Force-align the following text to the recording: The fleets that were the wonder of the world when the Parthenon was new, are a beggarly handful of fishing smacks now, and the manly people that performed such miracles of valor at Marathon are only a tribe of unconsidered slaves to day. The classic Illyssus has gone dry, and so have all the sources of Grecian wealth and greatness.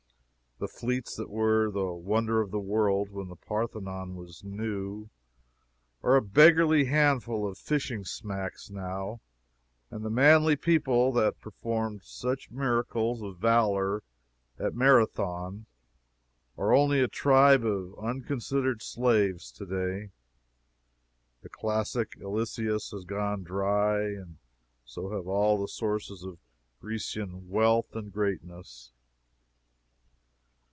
The 0.59 0.67
fleets 0.67 1.15
that 1.15 1.31
were 1.31 1.71
the 1.71 1.91
wonder 1.91 2.39
of 2.39 2.51
the 2.51 2.59
world 2.59 3.09
when 3.09 3.29
the 3.29 3.35
Parthenon 3.35 4.15
was 4.15 4.43
new, 4.43 5.09
are 6.03 6.15
a 6.15 6.21
beggarly 6.21 6.85
handful 6.85 7.47
of 7.47 7.57
fishing 7.57 8.05
smacks 8.05 8.69
now, 8.69 9.21
and 9.89 10.05
the 10.05 10.11
manly 10.11 10.55
people 10.55 11.11
that 11.13 11.39
performed 11.41 12.03
such 12.03 12.51
miracles 12.51 13.23
of 13.23 13.39
valor 13.39 14.03
at 14.59 14.75
Marathon 14.75 15.65
are 16.59 16.75
only 16.75 16.99
a 17.01 17.07
tribe 17.07 17.65
of 17.65 17.97
unconsidered 17.97 18.83
slaves 18.83 19.51
to 19.53 19.65
day. 19.65 20.11
The 21.41 21.49
classic 21.49 22.19
Illyssus 22.19 22.91
has 22.91 23.03
gone 23.05 23.41
dry, 23.41 23.99
and 24.03 24.37
so 24.85 25.09
have 25.09 25.25
all 25.25 25.59
the 25.59 25.67
sources 25.67 26.21
of 26.23 26.37
Grecian 26.79 27.49
wealth 27.49 27.95
and 27.95 28.13
greatness. 28.13 28.91